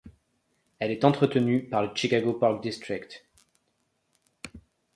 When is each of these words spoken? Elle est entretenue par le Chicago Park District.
Elle 0.79 0.89
est 0.89 1.05
entretenue 1.05 1.69
par 1.69 1.83
le 1.83 1.91
Chicago 1.93 2.33
Park 2.33 2.63
District. 2.63 3.23